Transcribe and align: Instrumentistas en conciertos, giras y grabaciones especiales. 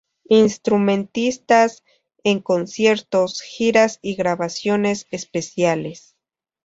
Instrumentistas 0.31 1.83
en 2.23 2.39
conciertos, 2.39 3.39
giras 3.43 3.99
y 4.01 4.15
grabaciones 4.15 5.05
especiales. 5.11 6.15